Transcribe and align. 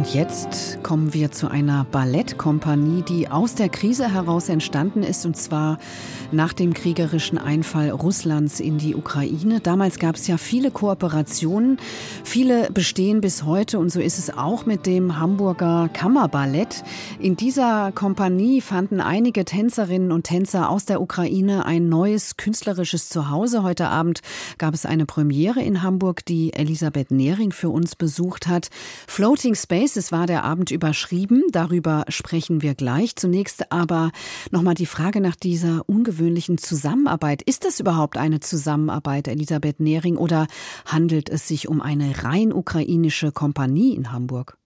Und 0.00 0.14
jetzt 0.14 0.82
kommen 0.82 1.12
wir 1.12 1.30
zu 1.30 1.50
einer 1.50 1.84
Ballettkompanie, 1.84 3.02
die 3.02 3.28
aus 3.28 3.54
der 3.54 3.68
Krise 3.68 4.10
heraus 4.10 4.48
entstanden 4.48 5.02
ist, 5.02 5.26
und 5.26 5.36
zwar 5.36 5.76
nach 6.32 6.54
dem 6.54 6.72
kriegerischen 6.72 7.36
Einfall 7.36 7.90
Russlands 7.90 8.60
in 8.60 8.78
die 8.78 8.94
Ukraine. 8.94 9.60
Damals 9.60 9.98
gab 9.98 10.14
es 10.14 10.26
ja 10.26 10.38
viele 10.38 10.70
Kooperationen, 10.70 11.76
viele 12.24 12.70
bestehen 12.70 13.20
bis 13.20 13.42
heute 13.42 13.78
und 13.78 13.92
so 13.92 14.00
ist 14.00 14.18
es 14.18 14.30
auch 14.34 14.64
mit 14.64 14.86
dem 14.86 15.18
Hamburger 15.18 15.90
Kammerballett. 15.92 16.82
In 17.18 17.36
dieser 17.36 17.92
Kompanie 17.92 18.62
fanden 18.62 19.02
einige 19.02 19.44
Tänzerinnen 19.44 20.12
und 20.12 20.22
Tänzer 20.22 20.70
aus 20.70 20.86
der 20.86 21.02
Ukraine 21.02 21.66
ein 21.66 21.90
neues 21.90 22.38
künstlerisches 22.38 23.10
Zuhause. 23.10 23.62
Heute 23.62 23.88
Abend 23.88 24.22
gab 24.56 24.72
es 24.72 24.86
eine 24.86 25.04
Premiere 25.04 25.60
in 25.60 25.82
Hamburg, 25.82 26.24
die 26.24 26.54
Elisabeth 26.54 27.10
Nehring 27.10 27.52
für 27.52 27.68
uns 27.68 27.96
besucht 27.96 28.46
hat. 28.46 28.70
Floating 29.06 29.54
Space 29.54 29.89
es 29.96 30.12
war 30.12 30.26
der 30.26 30.44
Abend 30.44 30.70
überschrieben. 30.70 31.44
Darüber 31.50 32.04
sprechen 32.08 32.62
wir 32.62 32.74
gleich. 32.74 33.16
Zunächst 33.16 33.72
aber 33.72 34.10
nochmal 34.50 34.74
die 34.74 34.86
Frage 34.86 35.20
nach 35.20 35.36
dieser 35.36 35.88
ungewöhnlichen 35.88 36.58
Zusammenarbeit. 36.58 37.42
Ist 37.42 37.64
das 37.64 37.80
überhaupt 37.80 38.16
eine 38.16 38.40
Zusammenarbeit, 38.40 39.28
Elisabeth 39.28 39.80
Nehring, 39.80 40.16
oder 40.16 40.46
handelt 40.86 41.28
es 41.28 41.48
sich 41.48 41.68
um 41.68 41.80
eine 41.80 42.24
rein 42.24 42.52
ukrainische 42.52 43.32
Kompanie 43.32 43.94
in 43.94 44.12
Hamburg? 44.12 44.56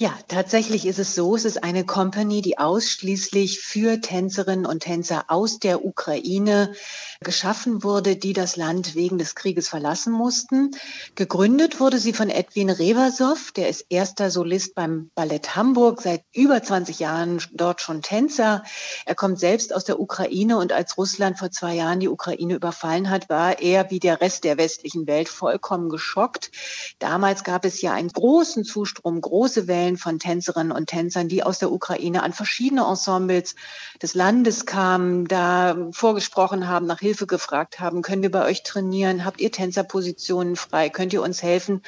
Ja, 0.00 0.16
tatsächlich 0.28 0.86
ist 0.86 1.00
es 1.00 1.16
so. 1.16 1.34
Es 1.34 1.44
ist 1.44 1.64
eine 1.64 1.84
Company, 1.84 2.40
die 2.40 2.56
ausschließlich 2.56 3.58
für 3.58 4.00
Tänzerinnen 4.00 4.64
und 4.64 4.84
Tänzer 4.84 5.24
aus 5.26 5.58
der 5.58 5.84
Ukraine 5.84 6.72
geschaffen 7.20 7.82
wurde, 7.82 8.14
die 8.14 8.32
das 8.32 8.54
Land 8.54 8.94
wegen 8.94 9.18
des 9.18 9.34
Krieges 9.34 9.68
verlassen 9.68 10.12
mussten. 10.12 10.70
Gegründet 11.16 11.80
wurde 11.80 11.98
sie 11.98 12.12
von 12.12 12.30
Edwin 12.30 12.70
Reversow, 12.70 13.50
der 13.56 13.68
ist 13.68 13.86
erster 13.88 14.30
Solist 14.30 14.76
beim 14.76 15.10
Ballett 15.16 15.56
Hamburg, 15.56 16.00
seit 16.00 16.22
über 16.32 16.62
20 16.62 17.00
Jahren 17.00 17.42
dort 17.52 17.80
schon 17.80 18.00
Tänzer. 18.00 18.62
Er 19.04 19.16
kommt 19.16 19.40
selbst 19.40 19.74
aus 19.74 19.82
der 19.82 19.98
Ukraine 19.98 20.58
und 20.58 20.72
als 20.72 20.96
Russland 20.96 21.40
vor 21.40 21.50
zwei 21.50 21.74
Jahren 21.74 21.98
die 21.98 22.08
Ukraine 22.08 22.54
überfallen 22.54 23.10
hat, 23.10 23.28
war 23.28 23.60
er 23.60 23.90
wie 23.90 23.98
der 23.98 24.20
Rest 24.20 24.44
der 24.44 24.58
westlichen 24.58 25.08
Welt 25.08 25.28
vollkommen 25.28 25.88
geschockt. 25.88 26.52
Damals 27.00 27.42
gab 27.42 27.64
es 27.64 27.82
ja 27.82 27.94
einen 27.94 28.10
großen 28.12 28.62
Zustrom, 28.62 29.20
große 29.20 29.66
Wellen 29.66 29.87
Fällen 29.88 29.96
von 29.96 30.18
Tänzerinnen 30.18 30.72
und 30.72 30.86
Tänzern, 30.86 31.28
die 31.28 31.42
aus 31.42 31.58
der 31.58 31.72
Ukraine 31.72 32.22
an 32.22 32.32
verschiedene 32.34 32.84
Ensembles 32.84 33.54
des 34.02 34.14
Landes 34.14 34.66
kamen, 34.66 35.26
da 35.26 35.88
vorgesprochen 35.92 36.68
haben, 36.68 36.86
nach 36.86 37.00
Hilfe 37.00 37.26
gefragt 37.26 37.80
haben, 37.80 38.02
können 38.02 38.22
wir 38.22 38.30
bei 38.30 38.44
euch 38.44 38.62
trainieren? 38.62 39.24
Habt 39.24 39.40
ihr 39.40 39.50
Tänzerpositionen 39.50 40.56
frei? 40.56 40.90
Könnt 40.90 41.14
ihr 41.14 41.22
uns 41.22 41.42
helfen? 41.42 41.82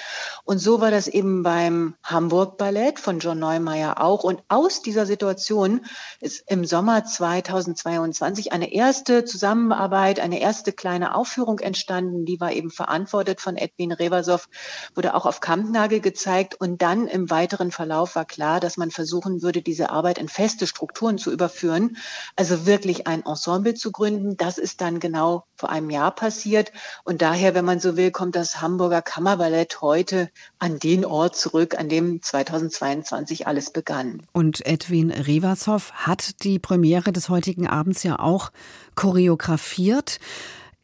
Und 0.44 0.58
so 0.58 0.80
war 0.80 0.90
das 0.90 1.08
eben 1.08 1.42
beim 1.42 1.94
Hamburg 2.02 2.56
Ballett 2.56 2.98
von 2.98 3.18
John 3.18 3.38
Neumeier 3.38 4.00
auch. 4.00 4.24
Und 4.24 4.42
aus 4.48 4.80
dieser 4.80 5.04
Situation 5.04 5.84
ist 6.20 6.44
im 6.46 6.64
Sommer 6.64 7.04
2022 7.04 8.52
eine 8.52 8.72
erste 8.72 9.24
Zusammenarbeit, 9.24 10.20
eine 10.20 10.40
erste 10.40 10.72
kleine 10.72 11.14
Aufführung 11.14 11.58
entstanden. 11.58 12.24
Die 12.24 12.40
war 12.40 12.52
eben 12.52 12.70
verantwortet 12.70 13.40
von 13.40 13.56
Edwin 13.56 13.92
Reversow, 13.92 14.48
wurde 14.94 15.14
auch 15.14 15.26
auf 15.26 15.40
Kampnagel 15.40 16.00
gezeigt 16.00 16.54
und 16.58 16.80
dann 16.80 17.06
im 17.06 17.28
weiteren 17.28 17.70
Verlauf 17.70 17.89
Verlauf 17.91 18.14
war 18.14 18.24
klar, 18.24 18.60
dass 18.60 18.77
man 18.77 18.92
versuchen 18.92 19.42
würde, 19.42 19.62
diese 19.62 19.91
Arbeit 19.91 20.19
in 20.19 20.28
feste 20.28 20.69
Strukturen 20.69 21.19
zu 21.19 21.33
überführen, 21.33 21.96
also 22.36 22.64
wirklich 22.64 23.08
ein 23.08 23.27
Ensemble 23.27 23.74
zu 23.74 23.91
gründen. 23.91 24.36
Das 24.36 24.58
ist 24.58 24.80
dann 24.80 25.00
genau 25.00 25.42
vor 25.56 25.70
einem 25.70 25.91
Jahr 25.91 26.14
passiert. 26.14 26.70
Und 27.02 27.20
daher, 27.20 27.52
wenn 27.56 27.64
man 27.64 27.80
so 27.80 27.96
will, 27.96 28.12
kommt 28.12 28.36
das 28.36 28.61
Hamburger 28.61 29.02
Kammerballett 29.02 29.80
heute 29.80 30.30
an 30.61 30.78
den 30.78 31.05
Ort 31.05 31.34
zurück, 31.34 31.77
an 31.77 31.89
dem 31.89 32.23
2022 32.23 33.48
alles 33.48 33.73
begann. 33.73 34.22
Und 34.30 34.64
Edwin 34.64 35.11
Rivasov 35.11 35.90
hat 35.90 36.45
die 36.45 36.61
Premiere 36.61 37.11
des 37.11 37.28
heutigen 37.28 37.67
Abends 37.67 38.05
ja 38.05 38.20
auch 38.20 38.52
choreografiert. 38.95 40.20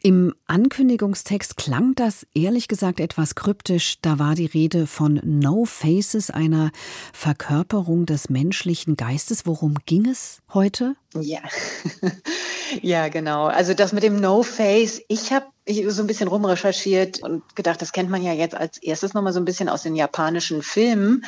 Im 0.03 0.35
Ankündigungstext 0.47 1.57
klang 1.57 1.95
das 1.95 2.27
ehrlich 2.35 2.69
gesagt 2.69 3.01
etwas 3.01 3.35
kryptisch. 3.35 3.97
Da 4.03 4.19
war 4.19 4.35
die 4.35 4.47
Rede 4.47 4.87
von 4.87 5.21
No 5.25 5.65
Faces, 5.65 6.31
einer 6.31 6.71
Verkörperung 7.13 8.07
des 8.07 8.29
menschlichen 8.29 8.97
Geistes. 8.97 9.47
Worum 9.47 9.75
ging 9.87 10.07
es 10.07 10.43
heute? 10.53 10.97
Ja, 11.15 11.41
ja, 12.83 13.09
genau. 13.09 13.47
Also 13.47 13.75
das 13.75 13.93
mit 13.93 14.03
dem 14.03 14.21
No 14.21 14.43
Face. 14.43 15.01
Ich 15.09 15.33
habe 15.33 15.47
so 15.69 16.01
ein 16.01 16.07
bisschen 16.07 16.29
rumrecherchiert 16.29 17.23
und 17.25 17.57
gedacht, 17.57 17.83
das 17.83 17.91
kennt 17.91 18.09
man 18.09 18.23
ja 18.23 18.33
jetzt 18.33 18.55
als 18.55 18.79
erstes 18.79 19.15
nochmal 19.15 19.33
so 19.33 19.41
ein 19.41 19.45
bisschen 19.45 19.69
aus 19.69 19.83
den 19.83 19.97
japanischen 19.97 20.63
Filmen. 20.63 21.25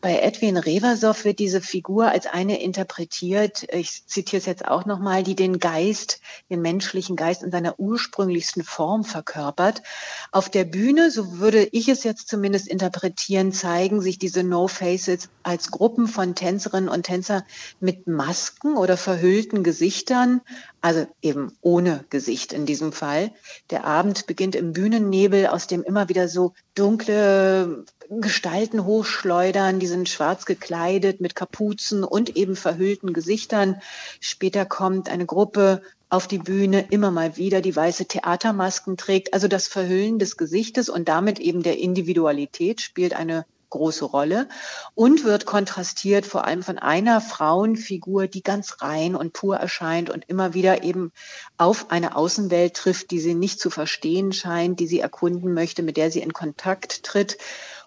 Bei 0.00 0.20
Edwin 0.20 0.56
Reversow 0.56 1.24
wird 1.24 1.40
diese 1.40 1.60
Figur 1.60 2.08
als 2.08 2.26
eine 2.26 2.62
interpretiert, 2.62 3.66
ich 3.72 4.06
zitiere 4.06 4.38
es 4.38 4.46
jetzt 4.46 4.64
auch 4.64 4.86
nochmal, 4.86 5.24
die 5.24 5.34
den 5.34 5.58
Geist, 5.58 6.20
den 6.50 6.62
menschlichen 6.62 7.16
Geist 7.16 7.42
in 7.42 7.50
seiner 7.50 7.80
ursprünglichsten 7.80 8.62
Form 8.62 9.02
verkörpert. 9.02 9.82
Auf 10.30 10.48
der 10.48 10.64
Bühne, 10.64 11.10
so 11.10 11.40
würde 11.40 11.64
ich 11.72 11.88
es 11.88 12.04
jetzt 12.04 12.28
zumindest 12.28 12.68
interpretieren, 12.68 13.52
zeigen 13.52 14.00
sich 14.00 14.20
diese 14.20 14.44
No-Faces 14.44 15.30
als 15.42 15.72
Gruppen 15.72 16.06
von 16.06 16.36
Tänzerinnen 16.36 16.88
und 16.88 17.06
Tänzer 17.06 17.44
mit 17.80 18.06
Masken 18.06 18.59
oder 18.62 18.96
verhüllten 18.96 19.62
Gesichtern, 19.62 20.40
also 20.80 21.06
eben 21.22 21.52
ohne 21.60 22.04
Gesicht 22.10 22.52
in 22.52 22.66
diesem 22.66 22.92
Fall. 22.92 23.32
Der 23.70 23.84
Abend 23.84 24.26
beginnt 24.26 24.54
im 24.54 24.72
Bühnennebel, 24.72 25.46
aus 25.46 25.66
dem 25.66 25.82
immer 25.82 26.08
wieder 26.08 26.28
so 26.28 26.52
dunkle 26.74 27.84
Gestalten 28.10 28.84
hochschleudern, 28.84 29.78
die 29.78 29.86
sind 29.86 30.08
schwarz 30.08 30.44
gekleidet 30.44 31.20
mit 31.20 31.34
Kapuzen 31.34 32.04
und 32.04 32.36
eben 32.36 32.56
verhüllten 32.56 33.12
Gesichtern. 33.12 33.80
Später 34.20 34.66
kommt 34.66 35.08
eine 35.08 35.26
Gruppe 35.26 35.82
auf 36.08 36.26
die 36.26 36.38
Bühne 36.38 36.86
immer 36.90 37.10
mal 37.10 37.36
wieder 37.36 37.60
die 37.60 37.74
weiße 37.74 38.06
Theatermasken 38.06 38.96
trägt. 38.96 39.32
Also 39.32 39.46
das 39.48 39.68
Verhüllen 39.68 40.18
des 40.18 40.36
Gesichtes 40.36 40.88
und 40.88 41.08
damit 41.08 41.38
eben 41.38 41.62
der 41.62 41.78
Individualität 41.78 42.80
spielt 42.80 43.14
eine 43.14 43.46
große 43.70 44.04
Rolle 44.04 44.48
und 44.94 45.24
wird 45.24 45.46
kontrastiert 45.46 46.26
vor 46.26 46.44
allem 46.44 46.62
von 46.62 46.78
einer 46.78 47.20
Frauenfigur, 47.20 48.26
die 48.26 48.42
ganz 48.42 48.76
rein 48.80 49.16
und 49.16 49.32
pur 49.32 49.56
erscheint 49.56 50.10
und 50.10 50.24
immer 50.28 50.54
wieder 50.54 50.82
eben 50.82 51.12
auf 51.56 51.90
eine 51.90 52.16
Außenwelt 52.16 52.74
trifft, 52.74 53.10
die 53.10 53.20
sie 53.20 53.34
nicht 53.34 53.60
zu 53.60 53.70
verstehen 53.70 54.32
scheint, 54.32 54.80
die 54.80 54.86
sie 54.86 55.00
erkunden 55.00 55.54
möchte, 55.54 55.82
mit 55.82 55.96
der 55.96 56.10
sie 56.10 56.20
in 56.20 56.32
Kontakt 56.32 57.04
tritt. 57.04 57.38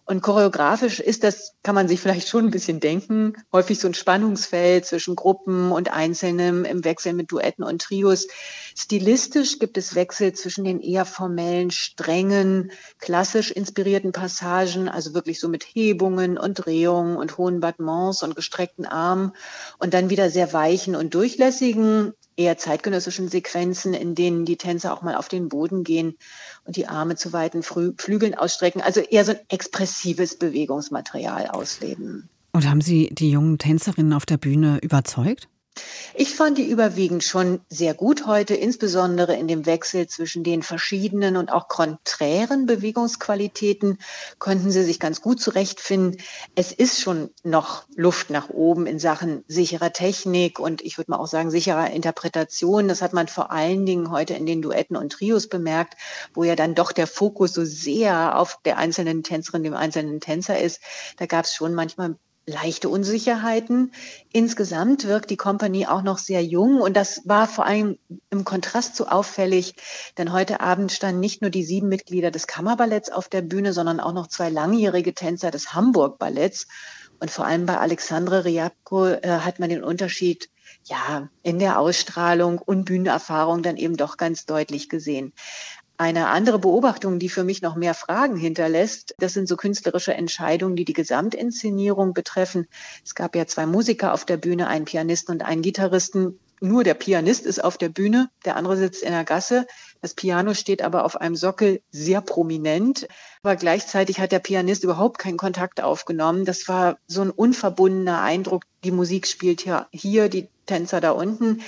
Und 0.06 0.22
choreografisch 0.22 1.00
ist 1.00 1.24
das, 1.24 1.56
kann 1.64 1.76
man 1.76 1.88
sich 1.88 2.02
vielleicht 2.02 2.28
schon 2.28 2.46
ein 2.46 2.52
bisschen 2.52 2.82
denken, 2.82 3.36
häufig 3.54 3.80
so 3.80 3.88
ein 3.88 3.94
Spannungsfeld 3.94 4.86
zwischen 4.86 5.16
Gruppen 5.16 5.72
und 5.72 5.94
Einzelnen 5.94 6.66
im 6.66 6.84
Wechsel 6.84 7.14
mit 7.14 7.32
Duetten 7.32 7.64
und 7.64 7.82
Trios. 7.82 8.28
Stilistisch 8.76 9.60
gibt 9.60 9.78
es 9.78 9.96
Wechsel 9.96 10.34
zwischen 10.34 10.66
den 10.66 10.82
eher 10.82 11.06
formellen, 11.06 11.72
strengen, 11.72 12.72
klassisch 13.00 13.52
inspirierten 13.52 14.12
Passagen, 14.12 14.90
also 14.90 15.14
wirklich 15.14 15.40
so 15.40 15.48
mit 15.48 15.64
Hebungen 15.64 16.38
und 16.38 16.56
Drehungen 16.56 17.16
und 17.16 17.38
hohen 17.38 17.62
Battements 17.62 18.24
und 18.24 18.36
gestreckten 18.36 18.86
Armen 18.86 19.32
und 19.80 19.94
dann 19.94 20.10
wieder 20.10 20.30
sehr 20.30 20.52
weichen 20.52 20.98
und 20.98 21.14
durchlässigen, 21.14 22.14
eher 22.36 22.58
zeitgenössischen 22.58 23.30
Sequenzen, 23.30 23.94
in 23.94 24.16
denen 24.16 24.46
die 24.46 24.58
Tänzer 24.58 24.94
auch 24.94 25.02
mal 25.02 25.16
auf 25.16 25.28
den 25.28 25.50
Boden 25.50 25.84
gehen 25.84 26.16
und 26.66 26.76
die 26.76 26.88
Arme 26.88 27.16
zu 27.16 27.34
weiten 27.34 27.64
Flügeln 27.64 28.36
ausstrecken. 28.36 28.82
Also 28.82 29.02
eher 29.02 29.26
so 29.26 29.32
ein 29.32 29.40
expressives 29.50 30.38
Bewegungsmaterial 30.38 31.48
ausleben. 31.48 32.30
Und 32.52 32.70
haben 32.70 32.82
Sie 32.82 33.10
die 33.12 33.32
jungen 33.32 33.58
Tänzerinnen 33.58 34.14
auf 34.14 34.26
der 34.26 34.38
Bühne 34.38 34.80
überzeugt? 34.82 35.48
Ich 36.16 36.36
fand 36.36 36.60
die 36.60 36.70
überwiegend 36.70 37.24
schon 37.24 37.62
sehr 37.70 37.96
gut 37.96 38.28
heute, 38.28 38.54
insbesondere 38.54 39.36
in 39.36 39.48
dem 39.48 39.66
Wechsel 39.66 40.06
zwischen 40.08 40.44
den 40.44 40.62
verschiedenen 40.62 41.38
und 41.38 41.52
auch 41.52 41.68
konträren 41.68 42.68
Bewegungsqualitäten 42.68 43.98
konnten 44.38 44.70
sie 44.70 44.84
sich 44.84 45.00
ganz 45.00 45.22
gut 45.22 45.42
zurechtfinden. 45.42 46.22
Es 46.54 46.72
ist 46.72 47.02
schon 47.02 47.32
noch 47.42 47.86
Luft 47.96 48.30
nach 48.30 48.50
oben 48.50 48.86
in 48.86 49.00
Sachen 49.00 49.44
sicherer 49.48 49.92
Technik 49.92 50.60
und 50.60 50.84
ich 50.84 51.00
würde 51.00 51.10
mal 51.10 51.18
auch 51.18 51.28
sagen 51.28 51.50
sicherer 51.50 51.90
Interpretation. 51.90 52.88
Das 52.88 53.02
hat 53.02 53.14
man 53.14 53.28
vor 53.28 53.52
allen 53.52 53.88
Dingen 53.88 54.12
heute 54.12 54.36
in 54.36 54.46
den 54.46 54.62
Duetten 54.62 54.96
und 54.96 55.14
Trios 55.14 55.50
bemerkt, 55.50 55.96
wo 56.36 56.44
ja 56.44 56.56
dann 56.56 56.76
doch 56.76 56.92
der 56.92 57.08
Fokus 57.08 57.54
so 57.54 57.66
sehr 57.66 58.38
auf 58.38 58.60
der 58.66 58.78
einzelnen 58.78 59.24
Tänzerin, 59.24 59.64
dem 59.64 59.74
einzelnen 59.74 60.20
Tänzer 60.20 60.60
ist. 60.60 60.80
Da 61.18 61.26
gab 61.26 61.46
es 61.46 61.56
schon 61.56 61.74
manchmal 61.74 62.18
leichte 62.46 62.90
Unsicherheiten. 62.90 63.94
Insgesamt 64.32 65.08
wirkt 65.08 65.30
die 65.30 65.38
Company 65.38 65.88
auch 65.88 66.02
noch 66.02 66.18
sehr 66.18 66.44
jung 66.44 66.82
und 66.82 66.96
das 66.96 67.22
war 67.26 67.48
vor 67.48 67.66
allem 67.66 67.98
im 68.30 68.44
Kontrast 68.44 68.96
so 68.96 69.08
auffällig, 69.08 69.76
denn 70.18 70.34
heute 70.34 70.60
Abend 70.60 70.92
standen 70.92 71.20
nicht 71.20 71.42
nur 71.42 71.52
die 71.52 71.64
sieben 71.64 71.88
Mitglieder 71.88 72.32
des 72.32 72.48
Kammerballetts 72.48 73.12
auf 73.12 73.30
der 73.30 73.42
Bühne, 73.42 73.74
sondern 73.74 74.00
auch 74.00 74.14
noch 74.14 74.28
zwei 74.28 74.50
langjährige 74.50 75.14
Tänzer 75.14 75.52
des 75.52 75.74
Hamburg 75.74 76.20
Balletts 76.20 76.68
Und 77.20 77.32
vor 77.32 77.46
allem 77.46 77.66
bei 77.66 77.78
Alexandre 77.78 78.44
Riabko 78.44 79.08
äh, 79.08 79.40
hat 79.40 79.60
man 79.60 79.70
den 79.70 79.84
Unterschied 79.84 80.50
ja, 80.86 81.30
in 81.44 81.60
der 81.60 81.80
Ausstrahlung 81.80 82.58
und 82.60 82.86
Bühnenerfahrung 82.86 83.64
dann 83.64 83.78
eben 83.78 83.96
doch 83.96 84.18
ganz 84.18 84.46
deutlich 84.46 84.90
gesehen. 84.90 85.34
Eine 86.04 86.28
andere 86.28 86.60
Beobachtung, 86.60 87.18
die 87.18 87.30
für 87.30 87.46
mich 87.46 87.62
noch 87.62 87.78
mehr 87.78 87.94
Fragen 87.94 88.36
hinterlässt, 88.36 89.16
das 89.20 89.32
sind 89.32 89.48
so 89.48 89.56
künstlerische 89.56 90.14
Entscheidungen, 90.14 90.76
die 90.76 90.84
die 90.84 90.92
Gesamtinszenierung 90.92 92.14
betreffen. 92.14 92.68
Es 93.06 93.16
gab 93.16 93.38
ja 93.38 93.48
zwei 93.48 93.66
Musiker 93.66 94.14
auf 94.14 94.26
der 94.26 94.36
Bühne, 94.36 94.68
einen 94.68 94.84
Pianisten 94.84 95.34
und 95.36 95.44
einen 95.44 95.62
Gitarristen. 95.62 96.38
Nur 96.60 96.84
der 96.84 96.96
Pianist 96.96 97.46
ist 97.46 97.64
auf 97.64 97.78
der 97.78 97.88
Bühne, 97.88 98.30
der 98.44 98.58
andere 98.58 98.76
sitzt 98.76 99.02
in 99.02 99.14
der 99.14 99.24
Gasse. 99.24 99.66
Das 100.02 100.14
Piano 100.14 100.54
steht 100.54 100.82
aber 100.82 101.06
auf 101.06 101.22
einem 101.22 101.38
Sockel 101.38 101.82
sehr 101.90 102.20
prominent. 102.20 103.08
Aber 103.42 103.56
gleichzeitig 103.56 104.20
hat 104.20 104.34
der 104.34 104.40
Pianist 104.40 104.84
überhaupt 104.84 105.20
keinen 105.20 105.38
Kontakt 105.38 105.80
aufgenommen. 105.80 106.44
Das 106.44 106.68
war 106.68 106.98
so 107.08 107.22
ein 107.22 107.30
unverbundener 107.30 108.22
Eindruck. 108.22 108.64
Die 108.84 108.92
Musik 108.92 109.26
spielt 109.26 109.64
ja 109.64 109.88
hier, 109.92 110.28
die 110.28 110.50
Tänzer 110.66 111.00
da 111.00 111.12
unten. 111.12 111.62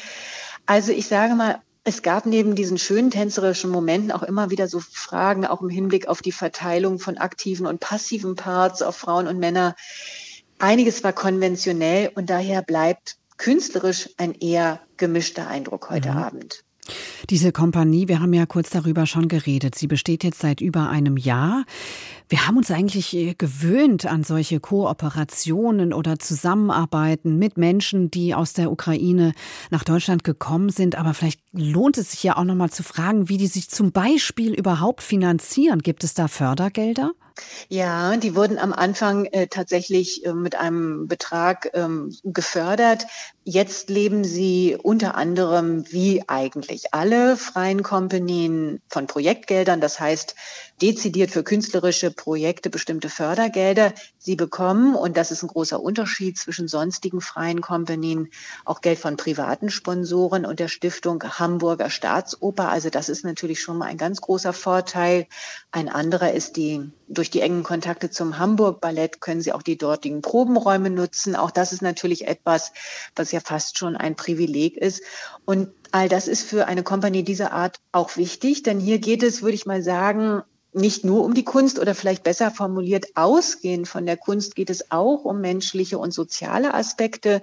Also 0.66 0.92
ich 0.92 1.08
sage 1.08 1.36
mal, 1.36 1.62
es 1.88 2.02
gab 2.02 2.26
neben 2.26 2.56
diesen 2.56 2.80
schönen 2.80 3.12
tänzerischen 3.12 3.70
Momenten 3.70 4.12
auch 4.12 4.24
immer 4.24 4.50
wieder 4.50 4.68
so 4.68 4.80
Fragen, 4.80 5.46
auch 5.46 5.62
im 5.62 5.70
Hinblick 5.70 6.08
auf 6.08 6.24
die 6.24 6.32
Verteilung 6.32 6.98
von 6.98 7.20
aktiven 7.20 7.68
und 7.68 7.80
passiven 7.80 8.36
Parts 8.36 8.82
auf 8.82 8.98
Frauen 8.98 9.28
und 9.28 9.38
Männer. 9.38 9.76
Einiges 10.58 11.04
war 11.04 11.14
konventionell 11.14 12.12
und 12.16 12.32
daher 12.32 12.64
bleibt 12.64 13.18
künstlerisch 13.38 14.10
ein 14.18 14.34
eher 14.34 14.82
gemischter 14.98 15.48
Eindruck 15.48 15.92
heute 15.92 16.12
mhm. 16.12 16.18
Abend. 16.18 16.64
Diese 17.30 17.51
Kompanie, 17.51 18.07
wir 18.07 18.19
haben 18.19 18.33
ja 18.33 18.45
kurz 18.45 18.69
darüber 18.69 19.07
schon 19.07 19.27
geredet, 19.27 19.74
sie 19.74 19.88
besteht 19.88 20.24
jetzt 20.24 20.39
seit 20.39 20.62
über 20.62 20.89
einem 20.89 21.18
Jahr. 21.18 21.66
Wir 22.30 22.48
haben 22.48 22.57
uns 22.57 22.69
eigentlich 22.69 23.16
äh, 23.16 23.33
gewöhnt 23.33 24.06
an 24.06 24.24
solche 24.24 24.60
Kooperationen 24.60 25.92
oder 25.92 26.19
Zusammenarbeiten 26.19 27.39
mit 27.39 27.57
Menschen, 27.57 28.12
die 28.12 28.36
aus 28.36 28.54
der 28.54 28.72
Ukraine 28.72 29.33
nach 29.72 29.83
Deutschland 29.83 30.24
gekommen 30.24 30.69
sind. 30.69 30.95
Aber 30.95 31.16
vielleicht 31.16 31.42
lohnt 31.51 31.98
es 31.98 32.12
sich 32.12 32.24
ja 32.24 32.38
auch 32.38 32.44
noch 32.44 32.56
mal 32.56 32.69
zu 32.69 32.83
fragen, 32.83 33.27
wie 33.27 33.38
die 33.38 33.48
sich 33.48 33.69
zum 33.69 33.92
Beispiel 33.92 34.54
überhaupt 34.54 35.01
finanzieren. 35.01 35.80
Gibt 35.80 36.04
es 36.04 36.13
da 36.13 36.27
Fördergelder? 36.27 37.12
Ja, 37.68 38.16
die 38.18 38.36
wurden 38.36 38.58
am 38.58 38.72
Anfang 38.74 39.26
äh, 39.26 39.48
tatsächlich 39.48 40.26
äh, 40.26 40.34
mit 40.34 40.56
einem 40.56 41.08
Betrag 41.08 41.72
ähm, 41.74 42.16
gefördert. 42.24 43.08
Jetzt 43.44 43.90
leben 43.90 44.24
sie 44.24 44.78
unter 44.82 45.16
anderem 45.16 45.86
wie 45.92 46.28
eigentlich 46.28 46.94
alle 46.94 47.38
freien 47.38 47.84
Kompanien 47.84 48.82
von 48.90 49.08
Projektgeldern. 49.08 49.82
Das 49.82 50.00
heißt, 50.00 50.36
dezidiert 50.82 51.32
für 51.32 51.44
künstlerische 51.44 52.12
Projekte 52.12 52.70
bestimmte 52.70 53.10
Fördergelder. 53.10 53.94
Sie 54.18 54.36
bekommen, 54.36 54.96
und 54.96 55.16
das 55.16 55.32
ist 55.32 55.44
ein 55.44 55.48
großer 55.48 55.80
Unterschied 55.80 56.38
zwischen 56.38 56.68
sonstigen 56.68 57.22
freien 57.22 57.62
Kompanien, 57.62 58.30
auch 58.66 58.82
Geld 58.82 59.00
von 59.00 59.16
privaten 59.16 59.70
Sponsoren 59.70 60.46
und 60.46 60.60
der 60.60 60.68
Stiftung 60.68 61.24
Hamburger 61.24 61.90
Staatsoper. 61.90 62.70
Also 62.70 62.90
das 62.90 63.10
ist 63.10 63.24
natürlich 63.24 63.62
schon 63.62 63.78
mal 63.78 63.86
ein 63.86 63.98
ganz 63.98 64.22
großer 64.22 64.54
Vorteil. 64.54 65.28
Ein 65.72 65.88
anderer 65.88 66.34
ist 66.34 66.58
die, 66.58 66.92
durch 67.08 67.25
die 67.30 67.42
engen 67.42 67.63
Kontakte 67.63 68.10
zum 68.10 68.38
Hamburg 68.39 68.81
Ballett 68.81 69.22
können 69.22 69.42
Sie 69.42 69.54
auch 69.54 69.62
die 69.62 69.77
dortigen 69.77 70.22
Probenräume 70.22 70.89
nutzen. 70.89 71.36
Auch 71.36 71.51
das 71.51 71.74
ist 71.74 71.81
natürlich 71.81 72.27
etwas, 72.27 72.72
was 73.16 73.31
ja 73.31 73.39
fast 73.39 73.77
schon 73.77 73.95
ein 73.95 74.16
Privileg 74.16 74.77
ist. 74.77 75.01
Und 75.45 75.69
all 75.92 76.10
das 76.10 76.27
ist 76.27 76.44
für 76.44 76.68
eine 76.68 76.83
Kompanie 76.83 77.24
dieser 77.24 77.51
Art 77.51 77.80
auch 77.92 78.18
wichtig, 78.18 78.63
denn 78.63 78.80
hier 78.80 79.00
geht 79.00 79.24
es, 79.24 79.42
würde 79.42 79.56
ich 79.56 79.66
mal 79.66 79.81
sagen, 79.83 80.44
nicht 80.75 81.06
nur 81.06 81.24
um 81.24 81.33
die 81.33 81.45
Kunst 81.45 81.80
oder 81.80 81.95
vielleicht 81.95 82.24
besser 82.24 82.51
formuliert, 82.51 83.06
ausgehend 83.16 83.88
von 83.88 84.06
der 84.06 84.18
Kunst 84.18 84.56
geht 84.56 84.69
es 84.69 84.92
auch 84.92 85.24
um 85.24 85.39
menschliche 85.39 85.98
und 85.98 86.12
soziale 86.12 86.74
Aspekte. 86.74 87.42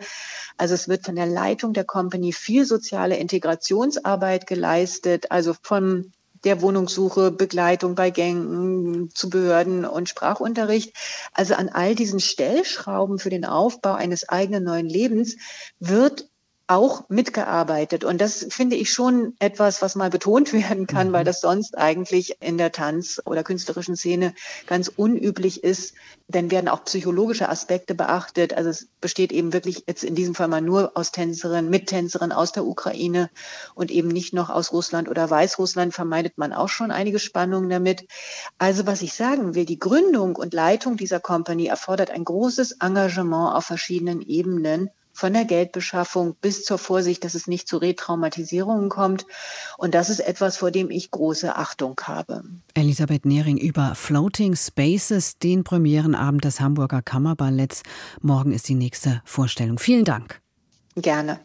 Also 0.59 0.75
es 0.75 0.87
wird 0.87 1.07
von 1.07 1.17
der 1.17 1.27
Leitung 1.27 1.73
der 1.73 1.85
Company 1.85 2.33
viel 2.33 2.67
soziale 2.67 3.17
Integrationsarbeit 3.17 4.47
geleistet, 4.47 5.31
also 5.31 5.55
von 5.63 6.13
der 6.45 6.61
Wohnungssuche, 6.61 7.31
Begleitung 7.31 7.95
bei 7.95 8.11
Gängen 8.11 9.11
zu 9.15 9.31
Behörden 9.31 9.85
und 9.85 10.09
Sprachunterricht. 10.09 10.97
Also 11.33 11.55
an 11.55 11.69
all 11.69 11.95
diesen 11.95 12.21
Stellschrauben 12.21 13.19
für 13.19 13.31
den 13.31 13.45
Aufbau 13.45 13.95
eines 13.95 14.29
eigenen 14.29 14.65
neuen 14.65 14.89
Lebens 14.89 15.37
wird 15.79 16.29
auch 16.67 17.09
mitgearbeitet. 17.09 18.05
Und 18.05 18.21
das 18.21 18.47
finde 18.51 18.77
ich 18.77 18.93
schon 18.93 19.35
etwas, 19.39 19.83
was 19.83 19.95
mal 19.95 20.11
betont 20.11 20.53
werden 20.53 20.87
kann, 20.87 21.09
mhm. 21.09 21.13
weil 21.13 21.25
das 21.25 21.41
sonst 21.41 21.77
eigentlich 21.77 22.37
in 22.41 22.59
der 22.59 22.73
Tanz- 22.73 23.21
oder 23.25 23.43
künstlerischen 23.43 23.97
Szene 23.97 24.35
ganz 24.67 24.89
unüblich 24.89 25.65
ist. 25.65 25.95
Denn 26.29 26.51
werden 26.51 26.69
auch 26.69 26.85
psychologische 26.85 27.49
Aspekte 27.49 27.95
beachtet. 27.95 28.55
Also 28.55 28.71
es 28.71 28.89
besteht 29.01 29.33
eben 29.33 29.53
wirklich 29.53 29.85
jetzt 29.87 30.05
in 30.05 30.15
diesem 30.15 30.35
Fall 30.35 30.49
mal 30.49 30.63
nur 30.63 30.93
aus 30.95 31.13
Tänzerinnen, 31.13 31.69
Mittänzerinnen 31.69 32.33
aus 32.33 32.53
der 32.53 32.65
Ukraine 32.65 33.29
und 33.75 33.91
eben 33.91 34.09
nicht 34.09 34.33
noch 34.33 34.49
aus 34.49 34.73
Russland 34.73 35.09
oder 35.09 35.29
Weißrussland 35.29 35.93
vermeidet 35.93 36.39
man 36.39 36.53
auch 36.53 36.69
schon 36.69 36.91
einige 36.91 37.19
Spannungen 37.19 37.69
damit. 37.69 38.07
Also 38.59 38.87
was 38.87 39.03
ich 39.03 39.13
sagen 39.13 39.55
will, 39.55 39.67
die 39.67 39.79
Gründung 39.79 40.37
und 40.37 40.55
Leitung 40.55 40.97
dieser 40.97 41.21
Company 41.21 41.67
erfordert 41.67 42.11
ein 42.11 42.25
großes 42.25 42.73
Engagement 42.81 43.55
auf 43.55 43.65
verschiedenen 43.65 44.23
Ebenen 44.23 44.91
von 45.23 45.35
der 45.35 45.45
Geldbeschaffung 45.45 46.35
bis 46.41 46.65
zur 46.65 46.79
Vorsicht, 46.79 47.23
dass 47.23 47.35
es 47.35 47.47
nicht 47.47 47.69
zu 47.69 47.77
Retraumatisierungen 47.77 48.89
kommt. 48.89 49.25
Und 49.79 49.95
das 49.95 50.11
ist 50.11 50.19
etwas, 50.19 50.57
vor 50.57 50.73
dem 50.73 50.91
ich 50.91 51.13
große 51.13 51.55
Achtung 51.55 51.95
habe. 52.03 52.43
Elisabeth 52.75 53.25
Nehring 53.25 53.57
über 53.57 53.95
Floating 53.95 54.57
Spaces, 54.57 55.39
den 55.39 55.63
Premierenabend 55.63 56.45
des 56.45 56.61
Hamburger 56.61 57.03
Kammerballetts. 57.03 57.85
Morgen 58.21 58.53
ist 58.53 58.69
die 58.69 58.75
nächste 58.75 59.23
Vorstellung. 59.25 59.79
Vielen 59.79 60.05
Dank. 60.05 60.41
Gerne. 60.97 61.39